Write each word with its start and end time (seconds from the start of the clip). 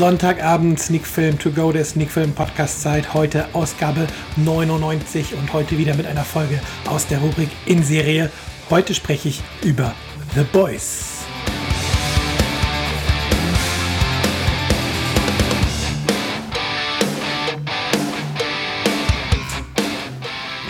Sonntagabend 0.00 0.80
Sneakfilm 0.80 1.38
to 1.38 1.50
go, 1.50 1.72
der 1.72 1.84
Sneakfilm 1.84 2.32
Podcast 2.32 2.80
Zeit. 2.80 3.12
Heute 3.12 3.54
Ausgabe 3.54 4.06
99 4.36 5.34
und 5.34 5.52
heute 5.52 5.76
wieder 5.76 5.94
mit 5.94 6.06
einer 6.06 6.24
Folge 6.24 6.58
aus 6.86 7.06
der 7.06 7.18
Rubrik 7.18 7.50
in 7.66 7.82
Serie. 7.82 8.30
Heute 8.70 8.94
spreche 8.94 9.28
ich 9.28 9.42
über 9.62 9.94
The 10.34 10.44
Boys. 10.54 11.18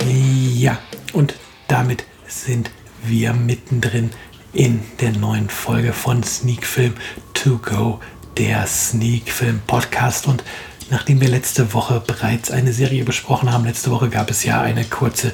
Ja, 0.09 0.77
und 1.13 1.37
damit 1.69 2.05
sind 2.27 2.73
wir 3.05 3.33
mittendrin 3.33 4.11
in 4.53 4.81
der 5.01 5.13
neuen 5.13 5.49
Folge 5.49 5.93
von 5.93 6.25
Sneakfilm 6.25 6.95
to 7.33 7.59
go 7.59 8.01
der 8.41 8.67
Sneak 8.67 9.31
Film 9.31 9.61
Podcast. 9.67 10.27
Und 10.27 10.43
nachdem 10.89 11.21
wir 11.21 11.29
letzte 11.29 11.75
Woche 11.75 12.03
bereits 12.07 12.51
eine 12.51 12.73
Serie 12.73 13.05
besprochen 13.05 13.53
haben, 13.53 13.67
letzte 13.67 13.91
Woche 13.91 14.09
gab 14.09 14.31
es 14.31 14.45
ja 14.45 14.63
eine 14.63 14.85
kurze 14.85 15.33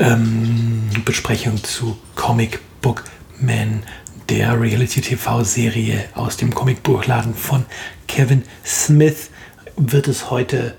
ähm, 0.00 0.90
Besprechung 1.04 1.62
zu 1.62 1.96
Comic 2.16 2.58
Book 2.82 3.04
Man, 3.38 3.84
der 4.28 4.60
Reality-TV-Serie 4.60 6.06
aus 6.16 6.38
dem 6.38 6.52
Comicbuchladen 6.52 7.36
von 7.36 7.66
Kevin 8.08 8.42
Smith, 8.66 9.30
wird 9.76 10.08
es 10.08 10.32
heute 10.32 10.74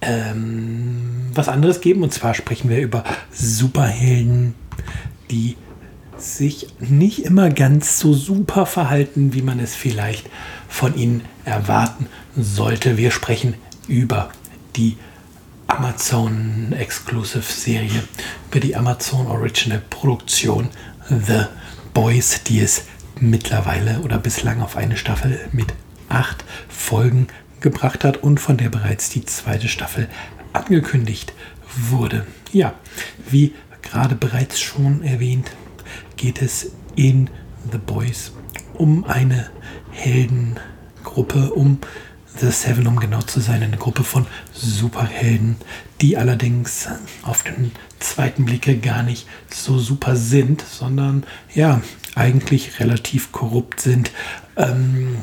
ähm, 0.00 1.30
was 1.34 1.48
anderes 1.48 1.80
geben. 1.80 2.04
Und 2.04 2.14
zwar 2.14 2.34
sprechen 2.34 2.70
wir 2.70 2.78
über 2.78 3.02
Superhelden, 3.32 4.54
die 5.32 5.56
sich 6.16 6.68
nicht 6.78 7.24
immer 7.24 7.50
ganz 7.50 7.98
so 7.98 8.14
super 8.14 8.66
verhalten, 8.66 9.34
wie 9.34 9.42
man 9.42 9.58
es 9.58 9.74
vielleicht 9.74 10.30
von 10.68 10.94
ihnen 10.96 11.22
erwarten 11.44 12.06
sollte. 12.36 12.96
Wir 12.96 13.10
sprechen 13.10 13.54
über 13.88 14.30
die 14.76 14.96
Amazon 15.66 16.72
Exclusive 16.72 17.42
Serie, 17.42 18.04
über 18.50 18.60
die 18.60 18.76
Amazon 18.76 19.26
Original 19.26 19.82
Produktion 19.90 20.68
The 21.08 21.44
Boys, 21.94 22.42
die 22.44 22.60
es 22.60 22.84
mittlerweile 23.20 24.00
oder 24.00 24.18
bislang 24.18 24.62
auf 24.62 24.76
eine 24.76 24.96
Staffel 24.96 25.40
mit 25.52 25.74
acht 26.08 26.44
Folgen 26.68 27.26
gebracht 27.60 28.04
hat 28.04 28.18
und 28.18 28.38
von 28.38 28.56
der 28.56 28.68
bereits 28.68 29.10
die 29.10 29.24
zweite 29.24 29.68
Staffel 29.68 30.08
angekündigt 30.52 31.32
wurde. 31.76 32.26
Ja, 32.52 32.74
wie 33.28 33.54
gerade 33.82 34.14
bereits 34.14 34.60
schon 34.60 35.02
erwähnt, 35.02 35.50
geht 36.16 36.40
es 36.42 36.72
in 36.96 37.28
The 37.70 37.78
Boys 37.78 38.32
um 38.74 39.04
eine 39.04 39.50
Heldengruppe, 39.98 41.50
um 41.52 41.78
The 42.38 42.50
Seven, 42.50 42.86
um 42.86 43.00
genau 43.00 43.20
zu 43.20 43.40
sein, 43.40 43.62
eine 43.62 43.76
Gruppe 43.76 44.04
von 44.04 44.26
Superhelden, 44.52 45.56
die 46.00 46.16
allerdings 46.16 46.88
auf 47.22 47.42
den 47.42 47.72
zweiten 47.98 48.44
Blicke 48.44 48.78
gar 48.78 49.02
nicht 49.02 49.26
so 49.52 49.78
super 49.78 50.14
sind, 50.14 50.62
sondern 50.62 51.24
ja, 51.52 51.82
eigentlich 52.14 52.78
relativ 52.78 53.32
korrupt 53.32 53.80
sind. 53.80 54.12
Ähm, 54.56 55.16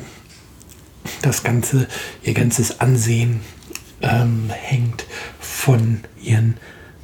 das 1.22 1.44
Ganze, 1.44 1.88
ihr 2.24 2.34
ganzes 2.34 2.82
Ansehen 2.82 3.40
ähm, 4.02 4.50
hängt 4.50 5.06
von 5.40 6.02
ihren 6.22 6.58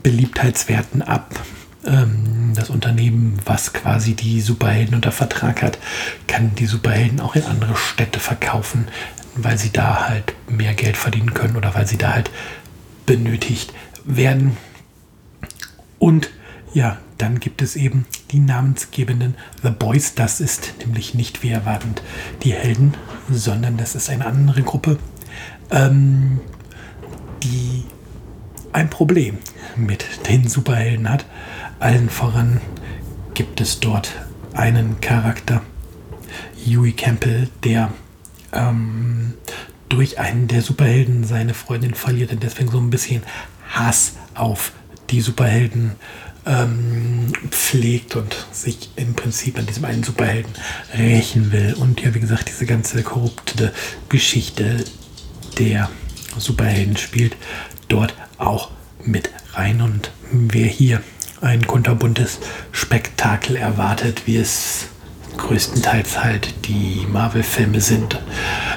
Beliebtheitswerten 0.03 1.01
ab 1.01 1.39
ähm, 1.85 2.53
das 2.55 2.69
Unternehmen, 2.69 3.39
was 3.45 3.73
quasi 3.73 4.13
die 4.13 4.41
Superhelden 4.41 4.95
unter 4.95 5.11
Vertrag 5.11 5.61
hat, 5.61 5.77
kann 6.27 6.55
die 6.55 6.65
Superhelden 6.65 7.19
auch 7.19 7.35
in 7.35 7.43
andere 7.43 7.75
Städte 7.75 8.19
verkaufen, 8.19 8.87
weil 9.35 9.57
sie 9.57 9.71
da 9.71 10.07
halt 10.07 10.33
mehr 10.49 10.73
Geld 10.73 10.97
verdienen 10.97 11.33
können 11.33 11.55
oder 11.55 11.73
weil 11.75 11.87
sie 11.87 11.97
da 11.97 12.13
halt 12.13 12.29
benötigt 13.05 13.73
werden. 14.05 14.57
Und 15.99 16.29
ja, 16.73 16.97
dann 17.17 17.39
gibt 17.39 17.61
es 17.61 17.75
eben 17.75 18.05
die 18.31 18.39
namensgebenden 18.39 19.35
The 19.61 19.69
Boys. 19.69 20.15
Das 20.15 20.41
ist 20.41 20.73
nämlich 20.79 21.13
nicht 21.13 21.43
wie 21.43 21.49
erwartend 21.49 22.01
die 22.43 22.53
Helden, 22.53 22.95
sondern 23.29 23.77
das 23.77 23.95
ist 23.95 24.09
eine 24.09 24.25
andere 24.25 24.63
Gruppe, 24.63 24.97
ähm, 25.69 26.39
die 27.43 27.83
ein 28.73 28.89
Problem 28.89 29.37
mit 29.75 30.27
den 30.27 30.47
Superhelden 30.47 31.09
hat. 31.09 31.25
Allen 31.81 32.11
voran 32.11 32.61
gibt 33.33 33.59
es 33.59 33.79
dort 33.79 34.11
einen 34.53 35.01
Charakter, 35.01 35.63
Huey 36.63 36.91
Campbell, 36.91 37.49
der 37.63 37.91
ähm, 38.53 39.33
durch 39.89 40.19
einen 40.19 40.47
der 40.47 40.61
Superhelden 40.61 41.23
seine 41.23 41.55
Freundin 41.55 41.95
verliert 41.95 42.31
und 42.31 42.43
deswegen 42.43 42.69
so 42.69 42.77
ein 42.77 42.91
bisschen 42.91 43.23
Hass 43.67 44.13
auf 44.35 44.73
die 45.09 45.21
Superhelden 45.21 45.93
ähm, 46.45 47.33
pflegt 47.49 48.15
und 48.15 48.45
sich 48.51 48.91
im 48.95 49.15
Prinzip 49.15 49.57
an 49.57 49.65
diesem 49.65 49.85
einen 49.85 50.03
Superhelden 50.03 50.53
rächen 50.95 51.51
will. 51.51 51.73
Und 51.73 51.99
ja, 52.01 52.13
wie 52.13 52.19
gesagt, 52.19 52.47
diese 52.47 52.67
ganze 52.67 53.01
korrupte 53.01 53.73
Geschichte 54.07 54.85
der 55.57 55.89
Superhelden 56.37 56.95
spielt 56.97 57.35
dort 57.87 58.13
auch 58.37 58.69
mit 59.03 59.31
rein. 59.53 59.81
Und 59.81 60.11
wer 60.31 60.67
hier 60.67 61.01
ein 61.41 61.65
kunterbuntes 61.65 62.39
Spektakel 62.71 63.55
erwartet, 63.55 64.23
wie 64.25 64.37
es 64.37 64.87
größtenteils 65.37 66.23
halt 66.23 66.53
die 66.67 67.05
Marvel-Filme 67.11 67.81
sind. 67.81 68.19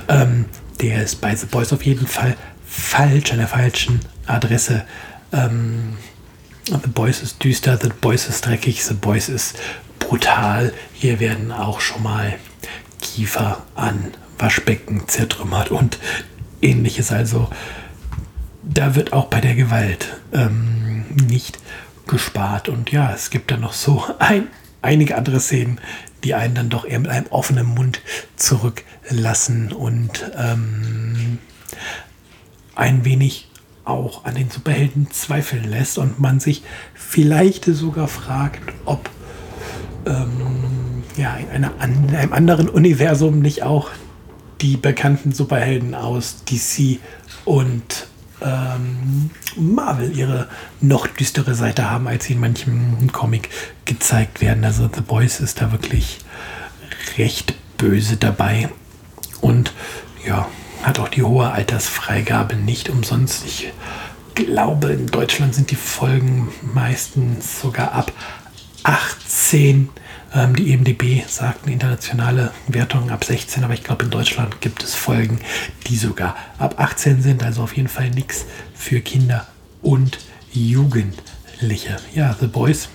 Ähm, 0.09 0.47
der 0.81 1.03
ist 1.03 1.21
bei 1.21 1.35
The 1.35 1.47
Boys 1.47 1.73
auf 1.73 1.85
jeden 1.85 2.07
Fall 2.07 2.37
falsch, 2.67 3.33
an 3.33 3.39
der 3.39 3.49
falschen 3.49 4.01
Adresse. 4.27 4.85
Ähm, 5.33 5.97
The 6.67 6.89
Boys 6.89 7.23
ist 7.23 7.45
düster, 7.45 7.79
The 7.81 7.91
Boys 8.01 8.27
ist 8.29 8.47
dreckig, 8.47 8.83
The 8.85 8.95
Boys 8.95 9.29
ist 9.29 9.59
brutal. 9.99 10.73
Hier 10.95 11.21
werden 11.21 11.53
auch 11.53 11.81
schon 11.81 12.03
mal 12.03 12.35
Kiefer 13.01 13.63
an 13.75 14.13
Waschbecken 14.39 15.07
zertrümmert 15.07 15.71
und 15.71 15.99
ähnliches. 16.63 17.13
Also 17.13 17.51
da 18.63 18.95
wird 18.95 19.13
auch 19.13 19.27
bei 19.27 19.41
der 19.41 19.55
Gewalt 19.55 20.17
ähm, 20.33 21.05
nicht 21.29 21.59
gespart. 22.07 22.69
Und 22.69 22.91
ja, 22.93 23.13
es 23.13 23.31
gibt 23.31 23.51
dann 23.51 23.61
noch 23.61 23.73
so 23.73 24.05
ein, 24.19 24.49
einige 24.83 25.17
andere 25.17 25.41
Szenen, 25.41 25.81
die 26.23 26.35
einen 26.35 26.55
dann 26.55 26.71
doch 26.71 26.85
eher 26.85 27.01
mit 27.01 27.11
einem 27.11 27.27
offenen 27.27 27.67
Mund 27.67 28.01
zurücklassen 28.37 29.73
und 29.73 30.31
ähm, 30.37 31.39
ein 32.75 33.05
wenig 33.05 33.49
auch 33.85 34.25
an 34.25 34.35
den 34.35 34.51
Superhelden 34.51 35.11
zweifeln 35.11 35.65
lässt 35.65 35.99
und 35.99 36.19
man 36.19 36.41
sich 36.41 36.63
vielleicht 36.95 37.67
sogar 37.67 38.09
fragt, 38.09 38.73
ob 38.87 39.11
ähm, 40.07 41.03
ja, 41.17 41.37
in, 41.37 41.49
einer, 41.51 41.73
in 41.83 42.17
einem 42.17 42.33
anderen 42.33 42.69
Universum 42.69 43.41
nicht 43.41 43.63
auch 43.63 43.91
die 44.61 44.77
bekannten 44.77 45.33
Superhelden 45.33 45.95
aus 45.95 46.45
DC 46.45 46.99
und 47.45 48.07
ähm, 48.45 49.31
Marvel 49.57 50.17
ihre 50.17 50.49
noch 50.81 51.07
düstere 51.07 51.55
Seite 51.55 51.91
haben, 51.91 52.07
als 52.07 52.27
sie 52.27 52.35
in 52.35 52.41
manchem 52.41 53.11
Comic 53.13 53.49
gezeigt 53.85 54.41
werden. 54.41 54.65
Also 54.65 54.89
The 54.93 55.01
Boys 55.01 55.41
ist 55.41 55.61
da 55.61 55.73
wirklich 55.73 56.19
recht 57.17 57.55
böse 57.79 58.17
dabei 58.17 58.69
und 59.41 59.73
ja, 60.27 60.49
hat 60.83 60.99
auch 60.99 61.09
die 61.09 61.23
hohe 61.23 61.51
Altersfreigabe 61.51 62.57
nicht 62.57 62.89
umsonst. 62.89 63.45
Ich 63.47 63.73
glaube, 64.35 64.93
in 64.93 65.07
Deutschland 65.07 65.55
sind 65.55 65.71
die 65.71 65.77
Folgen 65.77 66.49
meistens 66.75 67.61
sogar 67.61 67.93
ab 67.93 68.13
18 68.83 69.89
ähm, 70.35 70.57
die 70.57 70.73
EMDB 70.73 71.23
sagt 71.29 71.67
internationale 71.67 72.53
Wertung 72.67 73.11
ab 73.11 73.25
16, 73.25 73.63
aber 73.65 73.75
ich 73.75 73.85
glaube, 73.85 74.05
in 74.05 74.11
Deutschland 74.11 74.61
gibt 74.61 74.83
es 74.83 74.95
Folgen, 74.95 75.39
die 75.87 75.97
sogar 75.97 76.37
ab 76.59 76.75
18 76.79 77.23
sind. 77.23 77.43
Also 77.43 77.63
auf 77.63 77.77
jeden 77.77 77.89
Fall 77.89 78.11
nichts 78.11 78.45
für 78.75 79.01
Kinder 79.01 79.47
und 79.81 80.19
Jugendliche. 80.53 81.97
Ja, 82.15 82.37
The 82.39 82.49
Boys 82.49 82.89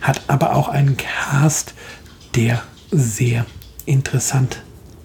hat 0.00 0.22
aber 0.28 0.56
auch 0.56 0.68
einen 0.68 0.96
Cast, 0.96 1.74
der 2.34 2.62
sehr 2.90 3.46
interessant 3.84 4.62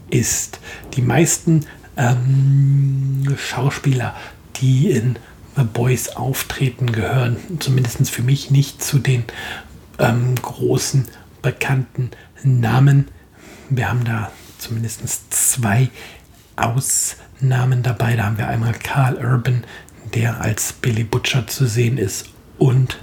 ist. 0.09 0.59
Die 0.95 1.01
meisten 1.01 1.65
ähm, 1.97 3.35
Schauspieler, 3.37 4.15
die 4.57 4.91
in 4.91 5.17
The 5.55 5.63
Boys 5.63 6.09
auftreten, 6.09 6.91
gehören 6.91 7.37
zumindest 7.59 8.09
für 8.09 8.23
mich 8.23 8.51
nicht 8.51 8.83
zu 8.83 8.99
den 8.99 9.23
ähm, 9.99 10.35
großen 10.41 11.07
bekannten 11.45 12.09
Namen. 12.43 13.07
Wir 13.69 13.87
haben 13.87 14.03
da 14.03 14.31
zumindest 14.57 15.31
zwei 15.31 15.89
Ausnahmen 16.55 17.83
dabei. 17.83 18.15
Da 18.15 18.23
haben 18.23 18.39
wir 18.39 18.47
einmal 18.47 18.73
Carl 18.73 19.15
Urban, 19.23 19.63
der 20.15 20.41
als 20.41 20.73
Billy 20.73 21.03
Butcher 21.03 21.45
zu 21.45 21.67
sehen 21.67 21.99
ist. 21.99 22.29
Und 22.57 22.97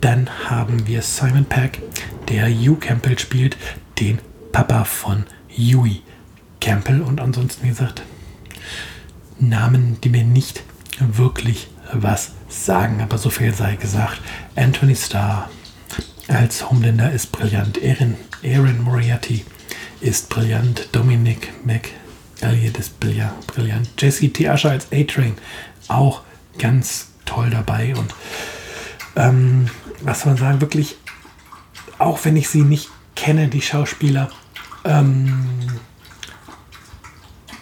dann 0.00 0.30
haben 0.48 0.86
wir 0.86 1.02
Simon 1.02 1.44
Peck, 1.44 1.82
der 2.30 2.48
Hugh 2.48 2.80
Campbell 2.80 3.18
spielt, 3.18 3.58
den 3.98 4.20
Papa 4.52 4.84
von 4.84 5.26
Huey 5.50 6.00
Campbell. 6.60 7.02
Und 7.02 7.20
ansonsten, 7.20 7.64
wie 7.64 7.68
gesagt, 7.68 8.02
Namen, 9.38 10.00
die 10.00 10.08
mir 10.08 10.24
nicht 10.24 10.62
wirklich 10.98 11.68
was 11.92 12.32
sagen, 12.48 13.02
aber 13.02 13.18
so 13.18 13.28
viel 13.28 13.52
sei 13.52 13.76
gesagt. 13.76 14.22
Anthony 14.56 14.96
Starr 14.96 15.50
als 16.30 16.70
Homelander 16.70 17.12
ist 17.12 17.32
brillant. 17.32 17.78
Aaron, 17.82 18.16
Aaron 18.44 18.82
Moriarty 18.82 19.44
ist 20.00 20.28
brillant. 20.28 20.88
Dominic 20.92 21.52
McElliott 21.64 22.78
ist 22.78 23.00
brillant. 23.00 23.88
Jesse 23.98 24.32
T. 24.32 24.48
Usher 24.48 24.70
als 24.70 24.86
A-Train 24.92 25.34
auch 25.88 26.22
ganz 26.58 27.08
toll 27.24 27.50
dabei. 27.50 27.94
Und 27.96 28.14
ähm, 29.16 29.68
was 30.02 30.20
soll 30.20 30.32
man 30.32 30.40
sagen, 30.40 30.60
wirklich, 30.60 30.96
auch 31.98 32.24
wenn 32.24 32.36
ich 32.36 32.48
sie 32.48 32.62
nicht 32.62 32.88
kenne, 33.16 33.48
die 33.48 33.60
Schauspieler, 33.60 34.30
ähm, 34.84 35.46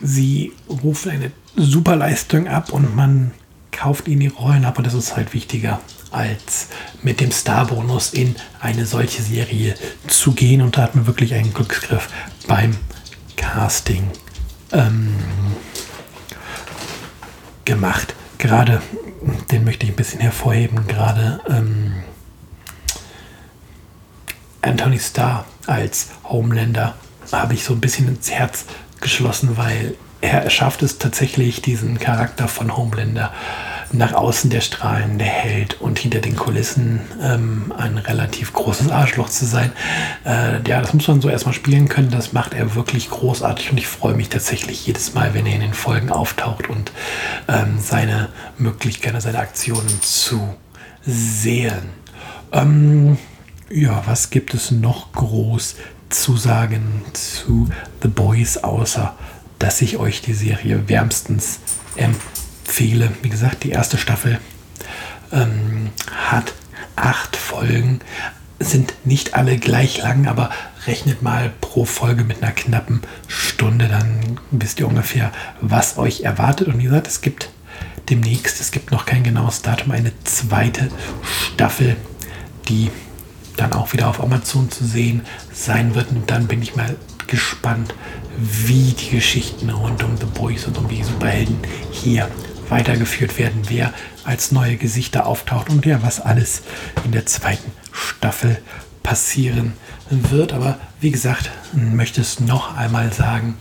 sie 0.00 0.52
rufen 0.68 1.10
eine 1.10 1.32
super 1.56 1.96
Leistung 1.96 2.46
ab 2.46 2.72
und 2.72 2.94
man 2.94 3.32
kauft 3.78 4.08
ihnen 4.08 4.20
die 4.20 4.26
Rollen 4.26 4.64
ab 4.64 4.78
und 4.78 4.86
das 4.86 4.94
ist 4.94 5.14
halt 5.14 5.32
wichtiger 5.34 5.80
als 6.10 6.66
mit 7.02 7.20
dem 7.20 7.30
Starbonus 7.30 8.12
in 8.12 8.34
eine 8.60 8.86
solche 8.86 9.22
Serie 9.22 9.76
zu 10.08 10.32
gehen 10.32 10.62
und 10.62 10.76
da 10.76 10.82
hat 10.82 10.96
man 10.96 11.06
wirklich 11.06 11.32
einen 11.32 11.54
Glücksgriff 11.54 12.08
beim 12.48 12.76
Casting 13.36 14.10
ähm, 14.72 15.14
gemacht. 17.64 18.14
Gerade, 18.38 18.82
den 19.52 19.62
möchte 19.62 19.86
ich 19.86 19.92
ein 19.92 19.96
bisschen 19.96 20.20
hervorheben, 20.20 20.88
gerade 20.88 21.40
ähm, 21.48 21.94
Anthony 24.60 24.98
Starr 24.98 25.44
als 25.68 26.08
Homelander 26.24 26.96
habe 27.30 27.54
ich 27.54 27.62
so 27.62 27.74
ein 27.74 27.80
bisschen 27.80 28.08
ins 28.08 28.28
Herz 28.28 28.64
geschlossen, 29.00 29.56
weil 29.56 29.94
er 30.20 30.50
schafft 30.50 30.82
es 30.82 30.98
tatsächlich, 30.98 31.62
diesen 31.62 32.00
Charakter 32.00 32.48
von 32.48 32.76
Homelander 32.76 33.32
nach 33.92 34.12
außen 34.12 34.50
der 34.50 34.60
strahlende 34.60 35.24
Held 35.24 35.80
und 35.80 35.98
hinter 35.98 36.20
den 36.20 36.36
Kulissen 36.36 37.00
ähm, 37.22 37.72
ein 37.76 37.98
relativ 37.98 38.52
großes 38.52 38.90
Arschloch 38.90 39.28
zu 39.28 39.46
sein. 39.46 39.72
Äh, 40.24 40.62
ja, 40.68 40.80
das 40.80 40.92
muss 40.94 41.08
man 41.08 41.20
so 41.20 41.28
erstmal 41.28 41.54
spielen 41.54 41.88
können. 41.88 42.10
Das 42.10 42.32
macht 42.32 42.54
er 42.54 42.74
wirklich 42.74 43.10
großartig 43.10 43.70
und 43.70 43.78
ich 43.78 43.86
freue 43.86 44.14
mich 44.14 44.28
tatsächlich 44.28 44.86
jedes 44.86 45.14
Mal, 45.14 45.34
wenn 45.34 45.46
er 45.46 45.54
in 45.54 45.60
den 45.60 45.74
Folgen 45.74 46.10
auftaucht 46.10 46.68
und 46.68 46.92
ähm, 47.48 47.78
seine 47.80 48.28
Möglichkeiten, 48.58 49.20
seine 49.20 49.38
Aktionen 49.38 50.00
zu 50.02 50.54
sehen. 51.04 51.90
Ähm, 52.52 53.18
ja, 53.70 54.02
was 54.06 54.30
gibt 54.30 54.54
es 54.54 54.70
noch 54.70 55.12
groß 55.12 55.76
zu 56.08 56.36
sagen 56.36 57.04
zu 57.12 57.68
The 58.02 58.08
Boys, 58.08 58.58
außer 58.58 59.14
dass 59.58 59.82
ich 59.82 59.98
euch 59.98 60.22
die 60.22 60.34
Serie 60.34 60.88
wärmstens 60.88 61.60
empfehle. 61.96 62.47
Wie 63.22 63.28
gesagt, 63.28 63.64
die 63.64 63.70
erste 63.70 63.98
Staffel 63.98 64.38
ähm, 65.32 65.90
hat 66.14 66.52
acht 66.94 67.36
Folgen, 67.36 68.00
sind 68.60 68.94
nicht 69.04 69.34
alle 69.34 69.58
gleich 69.58 69.98
lang, 69.98 70.26
aber 70.26 70.50
rechnet 70.86 71.22
mal 71.22 71.52
pro 71.60 71.84
Folge 71.84 72.24
mit 72.24 72.42
einer 72.42 72.52
knappen 72.52 73.02
Stunde, 73.26 73.88
dann 73.88 74.38
wisst 74.50 74.80
ihr 74.80 74.88
ungefähr, 74.88 75.32
was 75.60 75.98
euch 75.98 76.22
erwartet. 76.22 76.68
Und 76.68 76.78
wie 76.78 76.84
gesagt, 76.84 77.06
es 77.06 77.20
gibt 77.20 77.50
demnächst, 78.10 78.60
es 78.60 78.70
gibt 78.70 78.90
noch 78.90 79.06
kein 79.06 79.22
genaues 79.22 79.62
Datum, 79.62 79.92
eine 79.92 80.12
zweite 80.24 80.88
Staffel, 81.22 81.96
die 82.68 82.90
dann 83.56 83.72
auch 83.72 83.92
wieder 83.92 84.08
auf 84.08 84.22
Amazon 84.22 84.70
zu 84.70 84.84
sehen 84.84 85.22
sein 85.52 85.94
wird. 85.94 86.10
Und 86.10 86.30
dann 86.30 86.46
bin 86.46 86.62
ich 86.62 86.76
mal 86.76 86.96
gespannt, 87.26 87.94
wie 88.38 88.92
die 88.92 89.10
Geschichten 89.10 89.70
rund 89.70 90.02
um 90.02 90.16
The 90.16 90.26
Boys 90.26 90.64
und 90.66 90.78
um 90.78 90.88
die 90.88 91.02
Superhelden 91.02 91.58
hier 91.90 92.28
weitergeführt 92.68 93.38
werden, 93.38 93.62
wer 93.68 93.92
als 94.24 94.52
neue 94.52 94.76
Gesichter 94.76 95.26
auftaucht 95.26 95.70
und 95.70 95.86
ja, 95.86 96.02
was 96.02 96.20
alles 96.20 96.62
in 97.04 97.12
der 97.12 97.26
zweiten 97.26 97.72
Staffel 97.92 98.58
passieren 99.02 99.72
wird. 100.10 100.52
Aber 100.52 100.78
wie 101.00 101.10
gesagt, 101.10 101.50
möchte 101.72 102.20
es 102.20 102.40
noch 102.40 102.76
einmal 102.76 103.12
sagen, 103.12 103.56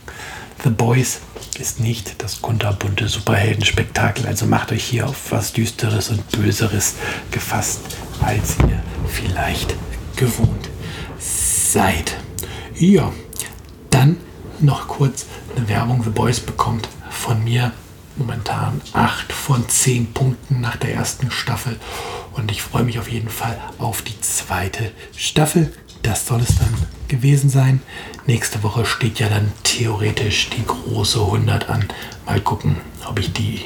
The 0.64 0.70
Boys 0.70 1.20
ist 1.58 1.80
nicht 1.80 2.22
das 2.22 2.42
kunterbunte 2.42 3.08
Superheldenspektakel. 3.08 4.26
Also 4.26 4.46
macht 4.46 4.72
euch 4.72 4.84
hier 4.84 5.06
auf 5.06 5.30
was 5.30 5.52
Düsteres 5.52 6.10
und 6.10 6.28
Böseres 6.32 6.94
gefasst, 7.30 7.80
als 8.20 8.56
ihr 8.68 8.82
vielleicht 9.08 9.74
gewohnt 10.16 10.68
seid. 11.18 12.16
Ja, 12.74 13.12
dann 13.90 14.16
noch 14.60 14.88
kurz 14.88 15.26
eine 15.56 15.68
Werbung. 15.68 16.02
The 16.02 16.10
Boys 16.10 16.40
bekommt 16.40 16.88
von 17.10 17.42
mir 17.44 17.72
momentan 18.18 18.80
8 18.92 19.32
von 19.32 19.68
10 19.68 20.12
Punkten 20.12 20.60
nach 20.60 20.76
der 20.76 20.94
ersten 20.94 21.30
Staffel. 21.30 21.76
Und 22.32 22.50
ich 22.50 22.62
freue 22.62 22.84
mich 22.84 22.98
auf 22.98 23.10
jeden 23.10 23.28
Fall 23.28 23.58
auf 23.78 24.02
die 24.02 24.20
zweite 24.20 24.92
Staffel. 25.16 25.72
Das 26.02 26.26
soll 26.26 26.40
es 26.40 26.56
dann 26.56 26.74
gewesen 27.08 27.50
sein. 27.50 27.80
Nächste 28.26 28.62
Woche 28.62 28.84
steht 28.84 29.18
ja 29.18 29.28
dann 29.28 29.52
theoretisch 29.64 30.50
die 30.50 30.64
große 30.64 31.20
100 31.20 31.68
an. 31.68 31.86
Mal 32.26 32.40
gucken, 32.40 32.76
ob 33.08 33.18
ich 33.18 33.32
die 33.32 33.62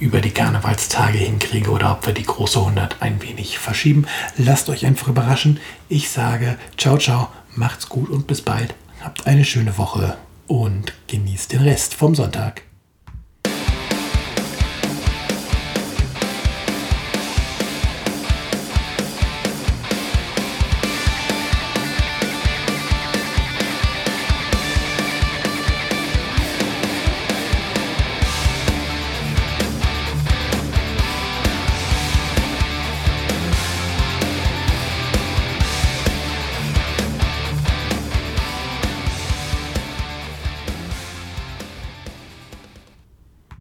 über 0.00 0.20
die 0.20 0.30
Karnevalstage 0.30 1.18
hinkriege 1.18 1.70
oder 1.70 1.92
ob 1.92 2.06
wir 2.06 2.14
die 2.14 2.24
große 2.24 2.58
100 2.58 3.02
ein 3.02 3.22
wenig 3.22 3.58
verschieben. 3.58 4.06
Lasst 4.36 4.68
euch 4.70 4.86
einfach 4.86 5.08
überraschen. 5.08 5.60
Ich 5.88 6.08
sage 6.08 6.58
ciao, 6.78 6.96
ciao, 6.98 7.28
macht's 7.54 7.88
gut 7.88 8.08
und 8.08 8.26
bis 8.26 8.40
bald. 8.40 8.74
Habt 9.02 9.26
eine 9.26 9.44
schöne 9.44 9.76
Woche 9.78 10.16
und 10.46 10.92
genießt 11.06 11.52
den 11.52 11.62
Rest 11.62 11.94
vom 11.94 12.14
Sonntag. 12.14 12.69